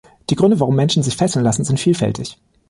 [0.31, 2.39] Die Gründe, warum Menschen sich fesseln lassen, sind vielfältig.